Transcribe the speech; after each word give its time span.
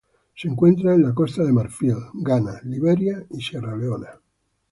Se 0.33 0.47
encuentran 0.47 1.03
en 1.05 1.13
Costa 1.13 1.43
de 1.43 1.53
Marfil, 1.53 1.95
Ghana, 2.15 2.59
Liberia 2.63 3.23
y 3.29 3.39
Sierra 3.39 3.77
Leona. 3.77 4.09